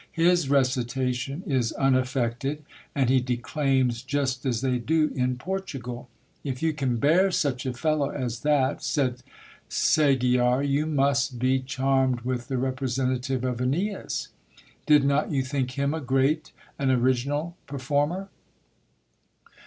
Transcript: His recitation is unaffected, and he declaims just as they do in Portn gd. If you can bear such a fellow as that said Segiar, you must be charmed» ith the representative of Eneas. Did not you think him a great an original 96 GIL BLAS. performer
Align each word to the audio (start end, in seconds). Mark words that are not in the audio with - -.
His 0.13 0.49
recitation 0.49 1.43
is 1.45 1.73
unaffected, 1.73 2.65
and 2.95 3.07
he 3.07 3.19
declaims 3.21 4.01
just 4.01 4.47
as 4.47 4.61
they 4.61 4.79
do 4.79 5.11
in 5.15 5.37
Portn 5.37 5.79
gd. 5.79 6.07
If 6.43 6.63
you 6.63 6.73
can 6.73 6.97
bear 6.97 7.29
such 7.29 7.67
a 7.67 7.73
fellow 7.73 8.09
as 8.09 8.39
that 8.39 8.81
said 8.81 9.21
Segiar, 9.69 10.67
you 10.67 10.87
must 10.87 11.37
be 11.37 11.59
charmed» 11.59 12.21
ith 12.33 12.47
the 12.47 12.57
representative 12.57 13.43
of 13.43 13.61
Eneas. 13.61 14.29
Did 14.87 15.03
not 15.03 15.29
you 15.29 15.43
think 15.43 15.69
him 15.77 15.93
a 15.93 16.01
great 16.01 16.51
an 16.79 16.89
original 16.89 17.09
96 17.19 17.27
GIL 17.27 17.37
BLAS. 17.37 17.65
performer 17.67 18.29